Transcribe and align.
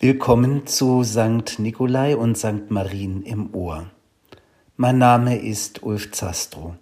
Willkommen 0.00 0.64
zu 0.68 1.02
St. 1.02 1.58
Nikolai 1.58 2.16
und 2.16 2.38
St. 2.38 2.70
Marien 2.70 3.24
im 3.24 3.52
Ohr. 3.52 3.90
Mein 4.76 4.98
Name 4.98 5.36
ist 5.36 5.82
Ulf 5.82 6.12
Zastro. 6.12 6.76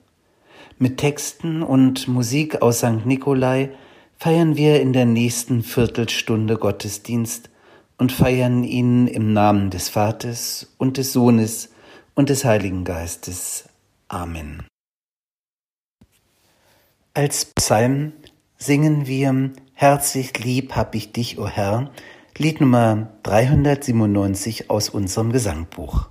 Mit 0.78 0.98
Texten 0.98 1.62
und 1.62 2.08
Musik 2.08 2.60
aus 2.60 2.80
St. 2.80 3.06
Nikolai 3.06 3.70
feiern 4.18 4.58
wir 4.58 4.82
in 4.82 4.92
der 4.92 5.06
nächsten 5.06 5.62
Viertelstunde 5.62 6.58
Gottesdienst 6.58 7.48
und 7.96 8.12
feiern 8.12 8.64
ihn 8.64 9.06
im 9.06 9.32
Namen 9.32 9.70
des 9.70 9.88
Vaters 9.88 10.74
und 10.76 10.98
des 10.98 11.14
Sohnes 11.14 11.70
und 12.14 12.28
des 12.28 12.44
Heiligen 12.44 12.84
Geistes. 12.84 13.66
Amen. 14.08 14.66
Als 17.14 17.46
Psalm 17.46 18.12
singen 18.58 19.06
wir 19.06 19.52
Herzlich 19.78 20.42
lieb 20.42 20.74
hab 20.74 20.94
ich 20.94 21.12
dich, 21.12 21.38
o 21.38 21.46
Herr, 21.46 21.90
Lied 22.38 22.60
Nummer 22.60 23.08
397 23.22 24.68
aus 24.68 24.90
unserem 24.90 25.32
Gesangbuch. 25.32 26.10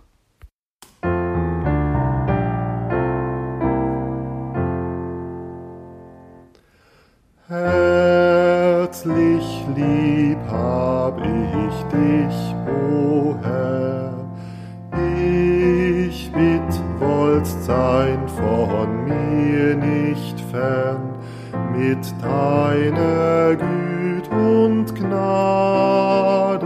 Herzlich 7.47 9.45
lieb 9.75 10.39
hab 10.49 11.19
ich 11.19 11.83
dich, 11.93 12.55
o 12.73 13.35
Herr, 13.43 14.15
ich 16.09 16.31
mit 16.31 16.73
sein 17.61 18.27
von 18.29 19.03
mir 19.03 19.75
nicht 19.75 20.41
fern, 20.49 21.19
mit 21.71 21.99
deiner 22.23 23.55
Güte 23.55 23.84
und 24.65 24.95
Gnaden. 24.95 26.65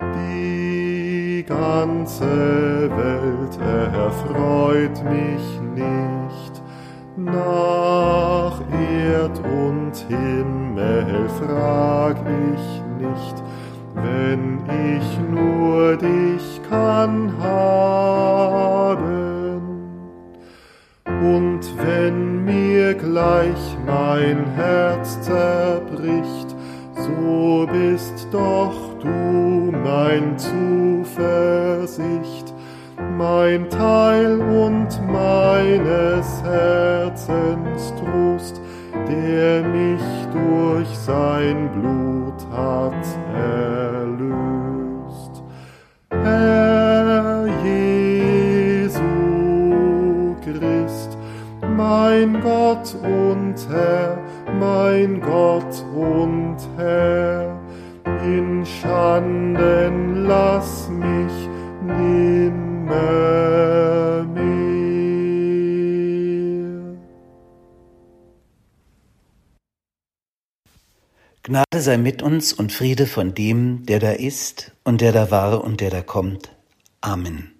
Die 0.00 1.44
ganze 1.46 2.90
Welt 2.90 3.58
erfreut 3.94 5.04
mich 5.04 5.60
nicht, 5.74 6.62
nach 7.16 8.60
Erd 8.72 9.40
und 9.44 9.94
Himmel 10.08 11.28
frag 11.28 12.16
ich 12.50 12.82
nicht, 12.98 13.36
wenn 13.94 14.64
ich 14.96 15.08
nur 15.30 15.96
dich 15.96 16.60
kann 16.68 17.32
haben. 17.40 18.66
Und 21.06 21.60
wenn 21.78 22.44
mir 22.44 22.94
gleich 22.94 23.75
mein 23.86 24.44
Herz 24.54 25.20
zerbricht, 25.22 26.54
so 26.94 27.66
bist 27.72 28.26
doch 28.32 28.74
du 29.00 29.70
mein 29.84 30.36
Zuversicht, 30.36 31.14
mein 33.16 33.70
Teil 33.70 34.40
und 34.40 34.88
meines 35.10 36.42
Herzens 36.42 37.94
Trost, 38.00 38.60
der 39.08 39.62
mich 39.62 40.02
durch 40.32 40.88
sein 40.98 41.70
Blut 41.72 42.44
hat 42.52 42.85
mein 55.06 55.20
Gott 55.20 55.84
und 55.94 56.56
Herr, 56.76 57.60
in 58.24 58.66
Schanden 58.66 60.26
lass 60.26 60.88
mich 60.88 61.32
nimmer 61.82 63.04
mehr. 64.34 64.96
Gnade 71.44 71.80
sei 71.80 71.98
mit 71.98 72.22
uns 72.22 72.52
und 72.52 72.72
Friede 72.72 73.06
von 73.06 73.34
dem, 73.34 73.86
der 73.86 74.00
da 74.00 74.10
ist 74.10 74.72
und 74.82 75.00
der 75.00 75.12
da 75.12 75.30
war 75.30 75.62
und 75.62 75.80
der 75.80 75.90
da 75.90 76.02
kommt. 76.02 76.50
Amen. 77.00 77.52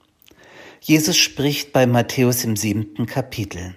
Jesus 0.81 1.17
spricht 1.17 1.73
bei 1.73 1.87
Matthäus 1.87 2.43
im 2.45 2.57
siebten 2.57 3.07
Kapitel. 3.07 3.77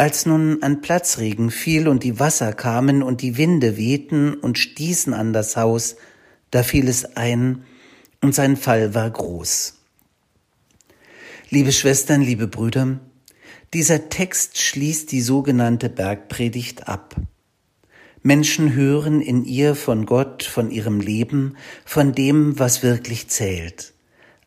Als 0.00 0.24
nun 0.24 0.62
ein 0.62 0.80
Platzregen 0.80 1.50
fiel 1.50 1.86
und 1.86 2.04
die 2.04 2.18
Wasser 2.18 2.54
kamen 2.54 3.02
und 3.02 3.20
die 3.20 3.36
Winde 3.36 3.76
wehten 3.76 4.32
und 4.32 4.58
stießen 4.58 5.12
an 5.12 5.34
das 5.34 5.58
Haus, 5.58 5.96
da 6.50 6.62
fiel 6.62 6.88
es 6.88 7.18
ein, 7.18 7.64
und 8.22 8.34
sein 8.34 8.56
Fall 8.56 8.94
war 8.94 9.10
groß. 9.10 9.74
Liebe 11.50 11.70
Schwestern, 11.70 12.22
liebe 12.22 12.48
Brüder, 12.48 12.98
dieser 13.74 14.08
Text 14.08 14.58
schließt 14.58 15.12
die 15.12 15.20
sogenannte 15.20 15.90
Bergpredigt 15.90 16.88
ab. 16.88 17.14
Menschen 18.22 18.72
hören 18.72 19.20
in 19.20 19.44
ihr 19.44 19.74
von 19.74 20.06
Gott, 20.06 20.44
von 20.44 20.70
ihrem 20.70 21.00
Leben, 21.00 21.58
von 21.84 22.14
dem, 22.14 22.58
was 22.58 22.82
wirklich 22.82 23.28
zählt. 23.28 23.92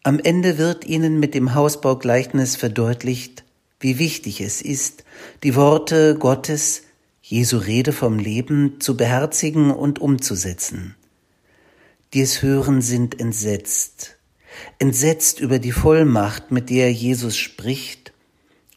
Am 0.01 0.17
Ende 0.17 0.57
wird 0.57 0.83
ihnen 0.83 1.19
mit 1.19 1.35
dem 1.35 1.53
Hausbaugleichnis 1.53 2.56
verdeutlicht, 2.56 3.44
wie 3.83 4.00
wichtig 4.00 4.41
es 4.41 4.62
ist, 4.62 5.03
die 5.44 5.56
Worte 5.56 6.15
Gottes, 6.18 6.83
Jesu 7.21 7.57
Rede 7.57 7.91
vom 7.91 8.18
Leben, 8.18 8.80
zu 8.80 8.97
beherzigen 8.97 9.71
und 9.71 10.00
umzusetzen. 10.00 10.95
Die 12.13 12.21
es 12.21 12.41
hören, 12.41 12.81
sind 12.81 13.19
entsetzt. 13.19 14.18
Entsetzt 14.80 15.39
über 15.39 15.59
die 15.59 15.71
Vollmacht, 15.71 16.51
mit 16.51 16.69
der 16.69 16.91
Jesus 16.91 17.38
spricht, 17.38 18.13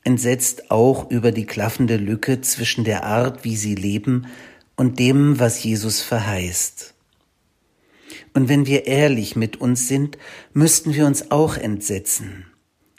entsetzt 0.04 0.70
auch 0.70 1.10
über 1.10 1.32
die 1.32 1.46
klaffende 1.46 1.96
Lücke 1.96 2.40
zwischen 2.40 2.84
der 2.84 3.04
Art, 3.04 3.44
wie 3.44 3.56
sie 3.56 3.74
leben, 3.74 4.26
und 4.76 4.98
dem, 4.98 5.38
was 5.38 5.62
Jesus 5.62 6.00
verheißt. 6.02 6.94
Und 8.34 8.48
wenn 8.48 8.66
wir 8.66 8.86
ehrlich 8.86 9.36
mit 9.36 9.60
uns 9.60 9.88
sind, 9.88 10.18
müssten 10.52 10.94
wir 10.94 11.06
uns 11.06 11.30
auch 11.30 11.56
entsetzen. 11.56 12.46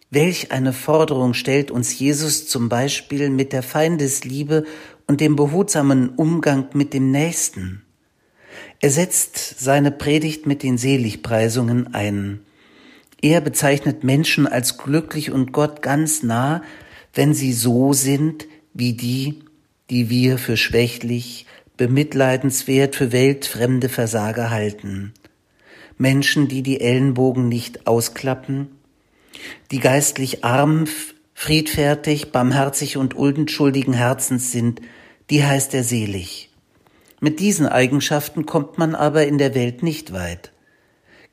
Welch 0.10 0.52
eine 0.52 0.72
Forderung 0.72 1.34
stellt 1.34 1.70
uns 1.70 2.00
Jesus 2.00 2.48
zum 2.48 2.70
Beispiel 2.70 3.30
mit 3.30 3.52
der 3.52 3.62
Feindesliebe 3.62 4.64
und 5.06 5.20
dem 5.20 5.36
behutsamen 5.36 6.10
Umgang 6.10 6.68
mit 6.74 6.94
dem 6.94 7.12
Nächsten. 7.12 7.82
Er 8.80 8.90
setzt 8.90 9.60
seine 9.60 9.92
Predigt 9.92 10.46
mit 10.46 10.64
den 10.64 10.78
Seligpreisungen 10.78 11.94
ein. 11.94 12.42
Er 13.22 13.42
bezeichnet 13.42 14.04
Menschen 14.04 14.48
als 14.48 14.78
glücklich 14.78 15.32
und 15.32 15.52
Gott 15.52 15.82
ganz 15.82 16.24
nah, 16.24 16.64
wenn 17.14 17.34
sie 17.34 17.52
so 17.52 17.92
sind 17.94 18.48
wie 18.74 18.94
die, 18.94 19.40
die 19.90 20.10
wir 20.10 20.38
für 20.38 20.56
schwächlich, 20.56 21.48
bemitleidenswert 21.76 22.96
für 22.96 23.12
weltfremde 23.12 23.90
Versager 23.90 24.52
halten. 24.52 25.14
Menschen, 25.98 26.48
die 26.48 26.62
die 26.62 26.80
Ellenbogen 26.80 27.50
nicht 27.50 27.88
ausklappen, 27.88 28.77
die 29.72 29.80
geistlich 29.80 30.44
arm, 30.44 30.86
friedfertig, 31.34 32.32
barmherzig 32.32 32.98
und 32.98 33.14
unschuldigen 33.14 33.94
Herzens 33.94 34.52
sind, 34.52 34.82
die 35.30 35.44
heißt 35.44 35.74
er 35.74 35.84
selig. 35.84 36.50
Mit 37.20 37.40
diesen 37.40 37.68
Eigenschaften 37.68 38.46
kommt 38.46 38.78
man 38.78 38.96
aber 38.96 39.26
in 39.28 39.38
der 39.38 39.56
Welt 39.56 39.84
nicht 39.84 40.14
weit. 40.14 40.52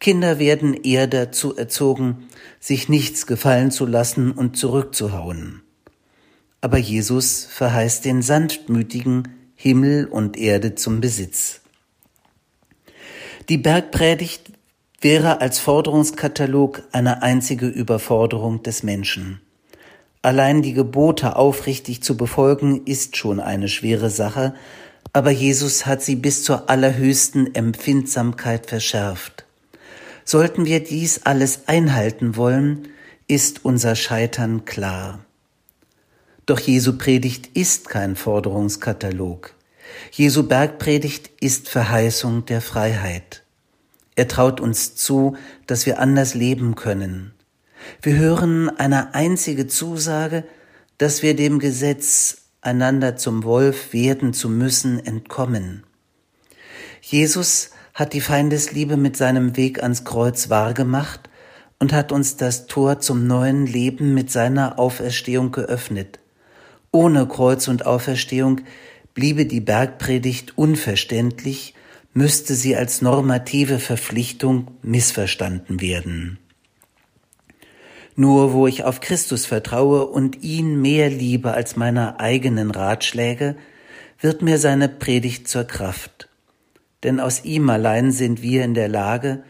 Kinder 0.00 0.38
werden 0.38 0.74
eher 0.74 1.06
dazu 1.06 1.56
erzogen, 1.56 2.28
sich 2.60 2.88
nichts 2.88 3.26
gefallen 3.26 3.70
zu 3.70 3.86
lassen 3.86 4.32
und 4.32 4.56
zurückzuhauen. 4.56 5.62
Aber 6.60 6.78
Jesus 6.78 7.44
verheißt 7.44 8.04
den 8.04 8.22
Sanftmütigen 8.22 9.28
Himmel 9.54 10.06
und 10.06 10.36
Erde 10.36 10.74
zum 10.74 11.00
Besitz. 11.00 11.60
Die 13.48 13.58
Bergpredigt 13.58 14.52
wäre 15.04 15.42
als 15.42 15.58
Forderungskatalog 15.58 16.82
eine 16.90 17.22
einzige 17.22 17.66
Überforderung 17.66 18.62
des 18.62 18.82
Menschen. 18.82 19.42
Allein 20.22 20.62
die 20.62 20.72
Gebote 20.72 21.36
aufrichtig 21.36 22.02
zu 22.02 22.16
befolgen 22.16 22.86
ist 22.86 23.18
schon 23.18 23.38
eine 23.38 23.68
schwere 23.68 24.08
Sache, 24.08 24.54
aber 25.12 25.30
Jesus 25.30 25.84
hat 25.84 26.00
sie 26.00 26.16
bis 26.16 26.42
zur 26.42 26.70
allerhöchsten 26.70 27.54
Empfindsamkeit 27.54 28.64
verschärft. 28.64 29.44
Sollten 30.24 30.64
wir 30.64 30.82
dies 30.82 31.20
alles 31.24 31.68
einhalten 31.68 32.36
wollen, 32.36 32.88
ist 33.28 33.62
unser 33.62 33.96
Scheitern 33.96 34.64
klar. 34.64 35.22
Doch 36.46 36.60
Jesu 36.60 36.96
Predigt 36.96 37.50
ist 37.54 37.90
kein 37.90 38.16
Forderungskatalog. 38.16 39.52
Jesu 40.12 40.48
Bergpredigt 40.48 41.30
ist 41.40 41.68
Verheißung 41.68 42.46
der 42.46 42.62
Freiheit. 42.62 43.43
Er 44.16 44.28
traut 44.28 44.60
uns 44.60 44.94
zu, 44.94 45.36
dass 45.66 45.86
wir 45.86 45.98
anders 45.98 46.34
leben 46.34 46.74
können. 46.74 47.34
Wir 48.00 48.16
hören 48.16 48.70
eine 48.70 49.14
einzige 49.14 49.66
Zusage, 49.66 50.44
dass 50.98 51.22
wir 51.22 51.34
dem 51.36 51.58
Gesetz, 51.58 52.42
einander 52.60 53.16
zum 53.16 53.44
Wolf 53.44 53.92
werden 53.92 54.32
zu 54.32 54.48
müssen, 54.48 55.04
entkommen. 55.04 55.84
Jesus 57.02 57.70
hat 57.92 58.14
die 58.14 58.22
Feindesliebe 58.22 58.96
mit 58.96 59.16
seinem 59.16 59.56
Weg 59.56 59.82
ans 59.82 60.04
Kreuz 60.04 60.48
wahrgemacht 60.48 61.28
und 61.78 61.92
hat 61.92 62.12
uns 62.12 62.36
das 62.36 62.66
Tor 62.66 63.00
zum 63.00 63.26
neuen 63.26 63.66
Leben 63.66 64.14
mit 64.14 64.30
seiner 64.30 64.78
Auferstehung 64.78 65.52
geöffnet. 65.52 66.20
Ohne 66.90 67.26
Kreuz 67.26 67.68
und 67.68 67.84
Auferstehung 67.84 68.62
bliebe 69.12 69.46
die 69.46 69.60
Bergpredigt 69.60 70.56
unverständlich, 70.56 71.74
müsste 72.14 72.54
sie 72.54 72.76
als 72.76 73.02
normative 73.02 73.80
Verpflichtung 73.80 74.68
missverstanden 74.82 75.80
werden. 75.80 76.38
Nur 78.16 78.52
wo 78.52 78.68
ich 78.68 78.84
auf 78.84 79.00
Christus 79.00 79.44
vertraue 79.44 80.06
und 80.06 80.42
ihn 80.42 80.80
mehr 80.80 81.10
liebe 81.10 81.52
als 81.52 81.74
meiner 81.74 82.20
eigenen 82.20 82.70
Ratschläge, 82.70 83.56
wird 84.20 84.40
mir 84.40 84.58
seine 84.58 84.88
Predigt 84.88 85.48
zur 85.48 85.64
Kraft. 85.64 86.28
Denn 87.02 87.18
aus 87.18 87.44
ihm 87.44 87.68
allein 87.68 88.12
sind 88.12 88.40
wir 88.40 88.64
in 88.64 88.74
der 88.74 88.88
Lage, 88.88 89.42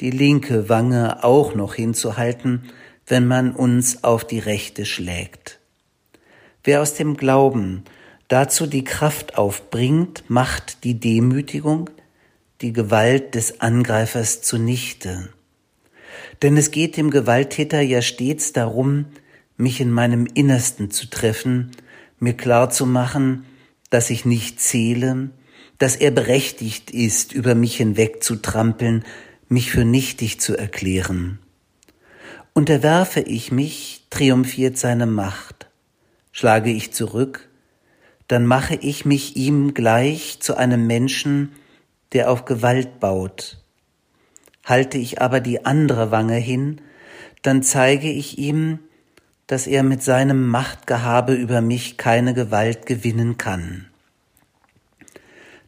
die 0.00 0.10
linke 0.10 0.68
Wange 0.68 1.24
auch 1.24 1.54
noch 1.54 1.74
hinzuhalten, 1.74 2.70
wenn 3.06 3.26
man 3.26 3.52
uns 3.52 4.04
auf 4.04 4.26
die 4.26 4.38
rechte 4.38 4.84
schlägt. 4.84 5.58
Wer 6.62 6.82
aus 6.82 6.94
dem 6.94 7.16
Glauben 7.16 7.84
dazu 8.28 8.66
die 8.66 8.84
Kraft 8.84 9.38
aufbringt, 9.38 10.24
macht 10.28 10.84
die 10.84 11.00
Demütigung, 11.00 11.88
die 12.60 12.72
Gewalt 12.72 13.34
des 13.34 13.60
Angreifers 13.60 14.42
zunichte. 14.42 15.30
Denn 16.42 16.56
es 16.56 16.70
geht 16.70 16.96
dem 16.96 17.10
Gewalttäter 17.10 17.80
ja 17.80 18.02
stets 18.02 18.52
darum, 18.52 19.06
mich 19.56 19.80
in 19.80 19.90
meinem 19.90 20.26
Innersten 20.26 20.90
zu 20.90 21.08
treffen, 21.08 21.70
mir 22.18 22.34
klar 22.34 22.70
zu 22.70 22.86
machen, 22.86 23.46
dass 23.90 24.10
ich 24.10 24.24
nicht 24.24 24.60
zähle, 24.60 25.30
dass 25.78 25.96
er 25.96 26.10
berechtigt 26.10 26.90
ist, 26.90 27.32
über 27.32 27.54
mich 27.54 27.76
hinweg 27.76 28.22
zu 28.22 28.36
trampeln, 28.36 29.04
mich 29.48 29.70
für 29.70 29.84
nichtig 29.84 30.40
zu 30.40 30.56
erklären. 30.56 31.38
Unterwerfe 32.52 33.20
ich 33.20 33.52
mich, 33.52 34.06
triumphiert 34.10 34.76
seine 34.76 35.06
Macht. 35.06 35.68
Schlage 36.32 36.70
ich 36.70 36.92
zurück, 36.92 37.48
dann 38.28 38.46
mache 38.46 38.74
ich 38.74 39.04
mich 39.04 39.36
ihm 39.36 39.74
gleich 39.74 40.38
zu 40.40 40.56
einem 40.56 40.86
Menschen, 40.86 41.52
der 42.12 42.30
auf 42.30 42.44
Gewalt 42.44 43.00
baut, 43.00 43.60
Halte 44.64 44.98
ich 44.98 45.20
aber 45.20 45.40
die 45.40 45.64
andere 45.64 46.10
Wange 46.10 46.36
hin, 46.36 46.80
dann 47.42 47.62
zeige 47.62 48.10
ich 48.10 48.38
ihm, 48.38 48.78
dass 49.46 49.66
er 49.66 49.82
mit 49.82 50.02
seinem 50.02 50.46
Machtgehabe 50.46 51.34
über 51.34 51.60
mich 51.60 51.96
keine 51.96 52.34
Gewalt 52.34 52.86
gewinnen 52.86 53.36
kann. 53.36 53.86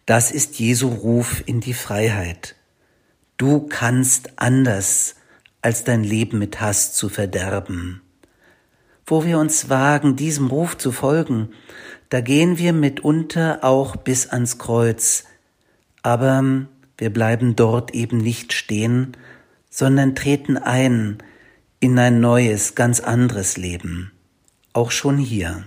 Das 0.06 0.30
ist 0.30 0.58
Jesu 0.58 0.88
Ruf 0.88 1.42
in 1.46 1.60
die 1.60 1.74
Freiheit. 1.74 2.54
Du 3.38 3.66
kannst 3.66 4.30
anders, 4.36 5.16
als 5.62 5.84
dein 5.84 6.04
Leben 6.04 6.38
mit 6.38 6.60
Hass 6.60 6.92
zu 6.92 7.08
verderben. 7.08 8.02
Wo 9.06 9.24
wir 9.24 9.38
uns 9.38 9.68
wagen, 9.68 10.16
diesem 10.16 10.48
Ruf 10.48 10.76
zu 10.76 10.92
folgen, 10.92 11.50
da 12.08 12.20
gehen 12.20 12.58
wir 12.58 12.72
mitunter 12.72 13.64
auch 13.64 13.96
bis 13.96 14.28
ans 14.28 14.58
Kreuz, 14.58 15.24
aber 16.02 16.66
wir 16.98 17.10
bleiben 17.10 17.56
dort 17.56 17.94
eben 17.94 18.18
nicht 18.18 18.52
stehen, 18.52 19.16
sondern 19.70 20.14
treten 20.14 20.56
ein 20.56 21.18
in 21.80 21.98
ein 21.98 22.20
neues, 22.20 22.74
ganz 22.74 23.00
anderes 23.00 23.56
Leben, 23.56 24.12
auch 24.72 24.90
schon 24.90 25.18
hier. 25.18 25.64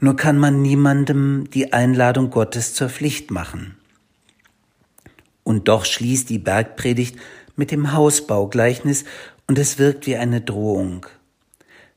Nur 0.00 0.16
kann 0.16 0.38
man 0.38 0.62
niemandem 0.62 1.48
die 1.52 1.72
Einladung 1.72 2.30
Gottes 2.30 2.74
zur 2.74 2.88
Pflicht 2.88 3.30
machen. 3.30 3.76
Und 5.44 5.68
doch 5.68 5.84
schließt 5.84 6.28
die 6.30 6.38
Bergpredigt 6.38 7.16
mit 7.56 7.70
dem 7.70 7.92
Hausbaugleichnis 7.92 9.04
und 9.46 9.58
es 9.58 9.78
wirkt 9.78 10.06
wie 10.06 10.16
eine 10.16 10.40
Drohung. 10.40 11.06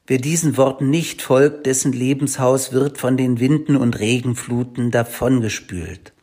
Wer 0.08 0.18
diesen 0.18 0.58
Worten 0.58 0.90
nicht 0.90 1.22
folgt, 1.22 1.66
dessen 1.66 1.94
Lebenshaus 1.94 2.72
wird 2.72 2.98
von 2.98 3.18
den 3.18 3.40
Winden 3.40 3.76
und 3.76 4.00
Regenfluten 4.00 4.92
davongespült. 4.92 6.14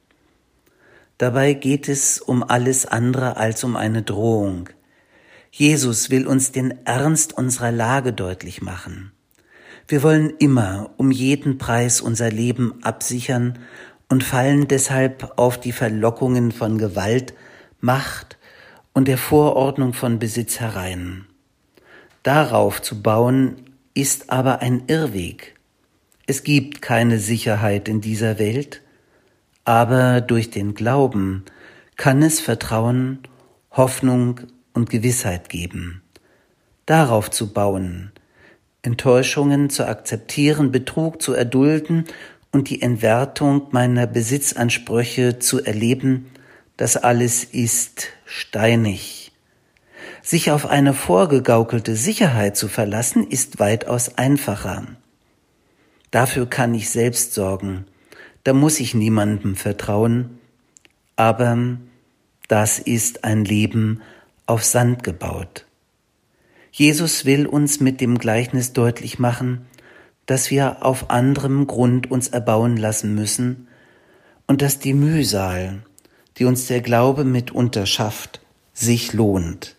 Dabei 1.19 1.55
geht 1.55 1.89
es 1.89 2.21
um 2.21 2.45
alles 2.45 2.87
andere 2.87 3.37
als 3.37 3.65
um 3.65 3.77
eine 3.77 4.03
Drohung. 4.03 4.69
Jesus 5.51 6.11
will 6.11 6.29
uns 6.29 6.53
den 6.53 6.87
Ernst 6.87 7.33
unserer 7.37 7.73
Lage 7.73 8.13
deutlich 8.13 8.63
machen. 8.63 9.11
Wir 9.89 10.05
wollen 10.05 10.33
immer 10.39 10.91
um 10.97 11.11
jeden 11.11 11.59
Preis 11.59 12.01
unser 12.01 12.31
Leben 12.31 12.75
absichern 12.83 13.59
und 14.09 14.23
fallen 14.23 14.69
deshalb 14.69 15.33
auf 15.37 15.59
die 15.59 15.73
Verlockungen 15.73 16.53
von 16.53 16.79
Gewalt, 16.79 17.35
Macht 17.81 18.39
und 18.93 19.09
der 19.09 19.19
Vorordnung 19.19 19.95
von 19.95 20.19
Besitz 20.19 20.61
herein. 20.61 21.27
Darauf 22.23 22.81
zu 22.83 23.03
bauen 23.03 23.57
ist 23.95 24.31
aber 24.31 24.61
ein 24.61 24.85
Irrweg. 24.87 25.55
Es 26.27 26.45
gibt 26.45 26.83
keine 26.83 27.19
Sicherheit 27.19 27.89
in 27.89 28.01
dieser 28.01 28.39
Welt, 28.39 28.83
aber 29.69 30.23
durch 30.23 30.51
den 30.51 30.73
Glauben 30.73 31.45
kann 31.97 32.23
es 32.23 32.41
Vertrauen, 32.41 33.19
Hoffnung 33.71 34.41
und 34.73 34.89
Gewissheit 34.89 35.51
geben. 35.51 36.01
Darauf 36.87 37.31
zu 37.31 37.53
bauen, 37.53 38.11
Enttäuschungen 38.81 39.69
zu 39.69 39.87
akzeptieren, 39.87 40.73
Betrug 40.73 41.21
zu 41.21 41.35
erdulden 41.35 42.05
und 42.51 42.71
die 42.71 42.81
Entwertung 42.81 43.67
meiner 43.71 44.07
Besitzansprüche 44.07 45.39
zu 45.39 45.63
erleben, 45.63 46.31
das 46.79 46.97
alles 46.97 47.45
ist 47.45 48.07
steinig. 48.25 49.33
Sich 50.23 50.51
auf 50.51 50.65
eine 50.65 50.95
vorgegaukelte 50.95 51.95
Sicherheit 51.95 52.57
zu 52.57 52.69
verlassen, 52.69 53.29
ist 53.29 53.59
weitaus 53.59 54.17
einfacher. 54.17 54.87
Dafür 56.11 56.49
kann 56.49 56.73
ich 56.73 56.89
selbst 56.89 57.35
sorgen, 57.35 57.85
da 58.49 58.55
muss 58.55 58.81
ich 58.81 58.95
niemandem 58.95 59.57
vertrauen, 59.57 60.39
aber 61.17 61.77
das 62.49 62.79
ist 62.79 63.23
ein 63.23 63.45
Leben 63.45 64.01
auf 64.47 64.65
Sand 64.65 65.03
gebaut. 65.03 65.67
Jesus 66.73 67.27
will 67.27 67.47
uns 67.47 67.81
mit 67.81 68.01
dem 68.01 68.17
Gleichnis 68.17 68.73
deutlich 68.73 69.19
machen, 69.19 69.67
dass 70.25 70.51
wir 70.51 70.83
auf 70.83 71.11
anderem 71.11 71.67
Grund 71.67 72.11
uns 72.11 72.29
erbauen 72.29 72.79
lassen 72.79 73.15
müssen 73.15 73.69
und 74.47 74.63
dass 74.63 74.79
die 74.79 74.95
Mühsal, 74.95 75.83
die 76.39 76.47
uns 76.47 76.69
der 76.69 76.81
Glaube 76.81 77.25
mitunter 77.25 77.85
schafft, 77.85 78.41
sich 78.73 79.13
lohnt. 79.13 79.77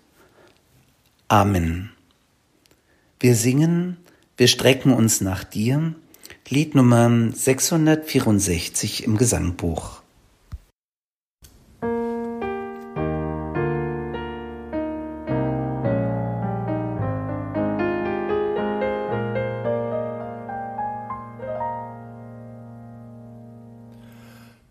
Amen. 1.28 1.90
Wir 3.20 3.34
singen, 3.34 3.98
wir 4.38 4.48
strecken 4.48 4.94
uns 4.94 5.22
nach 5.22 5.44
dir, 5.44 5.96
Lied 6.52 6.74
Nummer 6.74 7.30
664 7.32 9.04
im 9.04 9.18
Gesangbuch. 9.18 10.02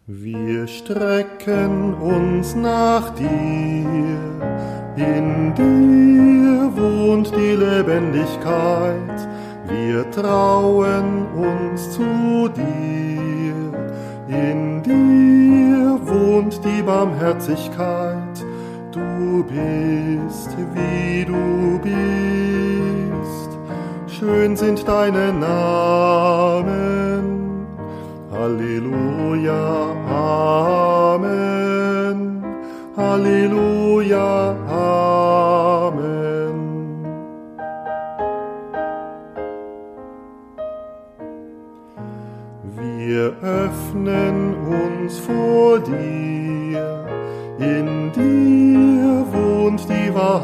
Wir 0.08 0.66
strecken 0.66 1.94
uns 1.94 2.56
nach 2.56 3.14
dir, 3.14 3.28
in 4.96 5.54
dir 5.54 6.72
wohnt 6.76 7.30
die 7.36 7.54
Lebendigkeit 7.54 9.17
wir 9.68 10.10
trauen 10.10 11.26
uns 11.34 11.92
zu 11.92 12.48
dir, 12.48 13.54
in 14.28 14.82
dir 14.82 16.00
wohnt 16.04 16.60
die 16.64 16.82
Barmherzigkeit, 16.82 18.44
du 18.92 19.44
bist 19.44 20.56
wie 20.74 21.24
du 21.24 21.78
bist, 21.82 23.50
schön 24.18 24.56
sind 24.56 24.88
deine 24.88 25.32
Namen, 25.32 26.66
Halleluja, 28.32 29.94
Amen, 31.14 32.44
Halleluja, 32.96 34.56
Amen. 34.68 34.87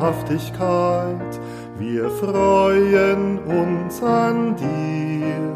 Wahrhaftigkeit. 0.04 1.40
Wir 1.78 2.10
freuen 2.10 3.38
uns 3.38 4.02
an 4.02 4.54
dir, 4.54 5.54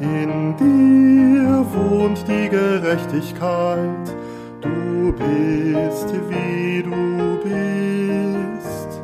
in 0.00 0.56
dir 0.56 1.64
wohnt 1.72 2.26
die 2.26 2.48
Gerechtigkeit. 2.48 4.16
Du 4.60 5.12
bist 5.12 6.12
wie 6.28 6.82
du 6.82 7.38
bist, 7.44 9.00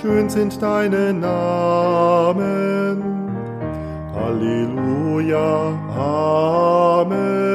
schön 0.00 0.30
sind 0.30 0.62
deine 0.62 1.12
Namen. 1.12 3.02
Halleluja, 4.14 5.74
Amen. 5.94 7.50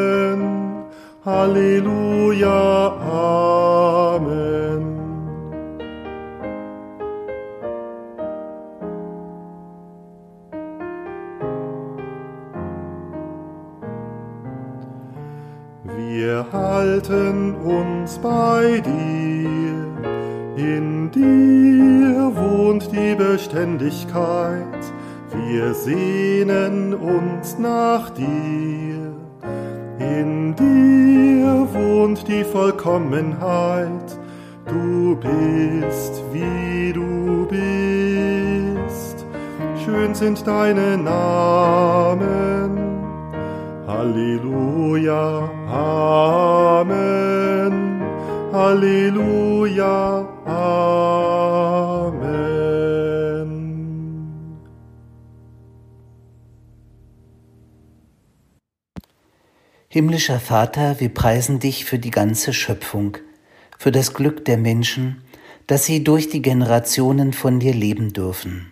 Halleluja, 1.26 2.95
dir, 18.82 19.88
in 20.56 21.12
dir 21.12 22.32
wohnt 22.36 22.92
die 22.92 23.16
Beständigkeit 23.16 24.94
wir 25.36 25.74
sehnen 25.74 26.94
uns 26.94 27.58
nach 27.60 28.10
dir. 28.12 29.14
In 30.00 30.56
dir 30.56 31.68
wohnt 31.74 32.28
die 32.28 32.44
Vollkommenheit. 32.44 34.20
Du 34.68 35.16
bist, 35.16 36.24
wie 36.32 36.92
du 36.94 37.48
bist. 37.48 39.26
Schön 39.84 40.16
sind 40.16 40.46
deine 40.48 40.98
Namen. 40.98 42.80
Halleluja, 43.88 45.50
Amen. 45.70 47.06
Halleluja, 48.56 50.30
Amen. 50.46 51.76
Himmlischer 59.90 60.40
Vater, 60.40 61.02
wir 61.02 61.10
preisen 61.10 61.60
dich 61.60 61.84
für 61.84 62.00
die 62.00 62.12
ganze 62.12 62.54
Schöpfung, 62.54 63.18
für 63.78 63.92
das 63.92 64.14
Glück 64.14 64.46
der 64.46 64.56
Menschen, 64.58 65.22
dass 65.68 65.84
sie 65.84 66.06
durch 66.06 66.30
die 66.30 66.42
Generationen 66.42 67.34
von 67.34 67.60
dir 67.60 67.74
leben 67.74 68.14
dürfen. 68.14 68.72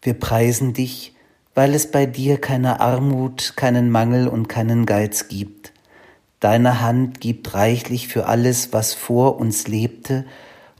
Wir 0.00 0.14
preisen 0.14 0.74
dich, 0.74 1.16
weil 1.56 1.74
es 1.74 1.90
bei 1.90 2.06
dir 2.06 2.40
keine 2.40 2.78
Armut, 2.78 3.54
keinen 3.56 3.90
Mangel 3.90 4.28
und 4.28 4.46
keinen 4.48 4.86
Geiz 4.86 5.26
gibt. 5.26 5.72
Deine 6.40 6.80
Hand 6.80 7.20
gibt 7.20 7.54
reichlich 7.54 8.08
für 8.08 8.26
alles, 8.26 8.72
was 8.72 8.92
vor 8.92 9.38
uns 9.38 9.68
lebte 9.68 10.26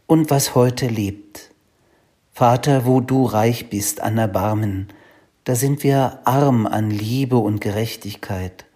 und 0.07 0.31
was 0.31 0.55
heute 0.55 0.87
lebt. 0.87 1.51
Vater, 2.33 2.85
wo 2.85 3.01
du 3.01 3.25
reich 3.25 3.71
bist 3.71 4.03
an 4.03 4.19
Erbarmen, 4.19 4.89
da 5.45 5.55
sind 5.55 5.83
wir 5.83 6.21
arm 6.25 6.67
an 6.67 6.91
Liebe 6.91 7.39
und 7.39 7.61
Gerechtigkeit. 7.61 8.67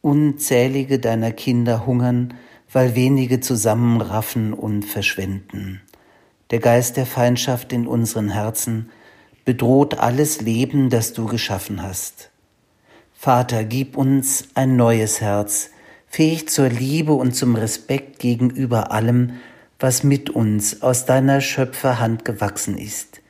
Unzählige 0.00 0.98
deiner 0.98 1.30
Kinder 1.30 1.86
hungern, 1.86 2.34
weil 2.72 2.94
wenige 2.94 3.40
zusammenraffen 3.40 4.52
und 4.52 4.84
verschwenden. 4.84 5.82
Der 6.50 6.58
Geist 6.58 6.96
der 6.96 7.06
Feindschaft 7.06 7.72
in 7.72 7.86
unseren 7.86 8.30
Herzen 8.30 8.90
bedroht 9.44 9.98
alles 9.98 10.40
Leben, 10.40 10.90
das 10.90 11.12
du 11.12 11.26
geschaffen 11.26 11.82
hast. 11.82 12.30
Vater, 13.14 13.64
gib 13.64 13.96
uns 13.96 14.48
ein 14.54 14.76
neues 14.76 15.20
Herz, 15.20 15.70
fähig 16.10 16.48
zur 16.48 16.68
Liebe 16.68 17.12
und 17.12 17.34
zum 17.34 17.54
Respekt 17.54 18.18
gegenüber 18.18 18.92
allem, 18.92 19.34
was 19.78 20.04
mit 20.04 20.28
uns 20.28 20.82
aus 20.82 21.06
deiner 21.06 21.40
Schöpferhand 21.40 22.26
gewachsen 22.26 22.76
ist. 22.76 23.22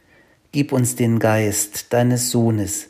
Gib 0.51 0.73
uns 0.73 0.97
den 0.97 1.21
Geist 1.21 1.93
deines 1.93 2.31
Sohnes, 2.31 2.89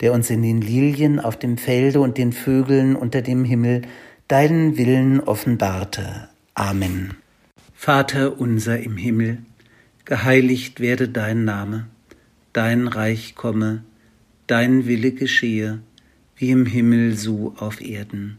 der 0.00 0.12
uns 0.12 0.28
in 0.28 0.42
den 0.42 0.60
Lilien 0.60 1.20
auf 1.20 1.38
dem 1.38 1.56
Felde 1.56 2.00
und 2.00 2.18
den 2.18 2.32
Vögeln 2.32 2.96
unter 2.96 3.22
dem 3.22 3.44
Himmel 3.44 3.82
deinen 4.28 4.76
Willen 4.76 5.20
offenbarte. 5.20 6.28
Amen. 6.54 7.14
Vater 7.72 8.38
unser 8.40 8.80
im 8.80 8.96
Himmel, 8.96 9.38
geheiligt 10.04 10.80
werde 10.80 11.08
dein 11.08 11.44
Name, 11.44 11.86
dein 12.52 12.88
Reich 12.88 13.34
komme, 13.36 13.84
dein 14.46 14.86
Wille 14.86 15.12
geschehe, 15.12 15.78
wie 16.36 16.50
im 16.50 16.66
Himmel 16.66 17.16
so 17.16 17.54
auf 17.56 17.80
Erden. 17.80 18.38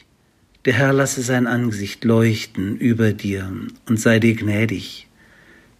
Der 0.65 0.73
Herr 0.73 0.93
lasse 0.93 1.21
sein 1.23 1.47
Angesicht 1.47 2.03
leuchten 2.03 2.77
über 2.77 3.13
dir 3.13 3.51
und 3.87 3.99
sei 3.99 4.19
dir 4.19 4.35
gnädig. 4.35 5.07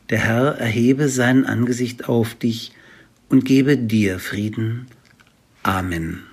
Der 0.10 0.20
Herr 0.20 0.58
erhebe 0.58 1.08
sein 1.08 1.46
Angesicht 1.46 2.10
auf 2.10 2.34
dich 2.34 2.72
und 3.30 3.46
gebe 3.46 3.78
dir 3.78 4.20
Frieden 4.20 4.88
Amen. 5.64 6.31